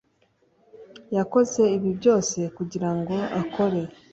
[1.17, 3.81] yakoze ibi byose kugira ngo akore